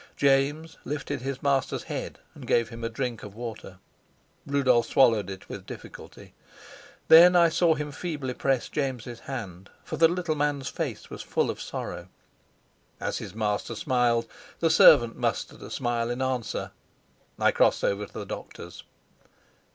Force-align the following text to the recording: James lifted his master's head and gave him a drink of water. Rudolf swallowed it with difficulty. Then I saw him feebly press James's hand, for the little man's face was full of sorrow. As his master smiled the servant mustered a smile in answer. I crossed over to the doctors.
James 0.17 0.77
lifted 0.83 1.21
his 1.21 1.43
master's 1.43 1.83
head 1.83 2.17
and 2.33 2.47
gave 2.47 2.69
him 2.69 2.83
a 2.83 2.89
drink 2.89 3.21
of 3.21 3.35
water. 3.35 3.77
Rudolf 4.47 4.87
swallowed 4.87 5.29
it 5.29 5.47
with 5.47 5.67
difficulty. 5.67 6.33
Then 7.07 7.35
I 7.35 7.49
saw 7.49 7.75
him 7.75 7.91
feebly 7.91 8.33
press 8.33 8.67
James's 8.67 9.19
hand, 9.19 9.69
for 9.83 9.97
the 9.97 10.07
little 10.07 10.33
man's 10.33 10.69
face 10.69 11.11
was 11.11 11.21
full 11.21 11.51
of 11.51 11.61
sorrow. 11.61 12.07
As 12.99 13.19
his 13.19 13.35
master 13.35 13.75
smiled 13.75 14.25
the 14.59 14.71
servant 14.71 15.17
mustered 15.17 15.61
a 15.61 15.69
smile 15.69 16.09
in 16.09 16.19
answer. 16.19 16.71
I 17.37 17.51
crossed 17.51 17.83
over 17.83 18.07
to 18.07 18.13
the 18.13 18.25
doctors. 18.25 18.83